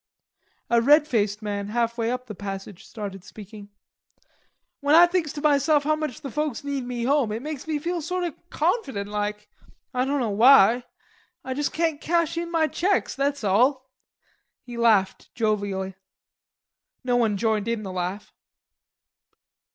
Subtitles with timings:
[0.71, 3.69] A red faced man half way up the passage started speaking:
[4.79, 7.77] "When I thinks to myself how much the folks need me home, it makes me
[7.77, 9.47] feel sort o' confident like,
[9.93, 10.85] I dunno why.
[11.43, 13.91] I juss can't cash in my checks, that's all."
[14.63, 15.93] He laughed jovially.
[17.03, 18.33] No one joined in the laugh.